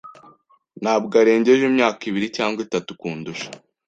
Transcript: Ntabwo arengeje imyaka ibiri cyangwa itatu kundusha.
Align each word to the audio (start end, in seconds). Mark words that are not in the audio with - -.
Ntabwo 0.81 1.13
arengeje 1.21 1.63
imyaka 1.71 2.01
ibiri 2.09 2.27
cyangwa 2.37 2.59
itatu 2.67 2.91
kundusha. 2.99 3.49